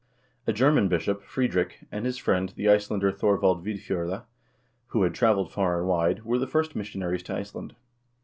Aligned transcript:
A 0.47 0.51
German 0.51 0.87
bishop, 0.87 1.21
Friedrich, 1.23 1.85
and 1.91 2.07
his 2.07 2.17
friend, 2.17 2.49
the 2.55 2.67
Icelander 2.67 3.11
Thor 3.11 3.39
vald 3.39 3.63
Vidf0rle, 3.63 4.23
who 4.87 5.03
had 5.03 5.13
traveled 5.13 5.51
far 5.51 5.77
and 5.77 5.87
wide, 5.87 6.25
were 6.25 6.39
the 6.39 6.47
first 6.47 6.75
mission 6.75 7.03
aries 7.03 7.21
to 7.21 7.35
Iceland. 7.35 7.75